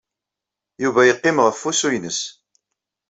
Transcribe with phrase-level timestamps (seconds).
[0.83, 2.19] Yuba yeqqim ɣef wusu-nnes.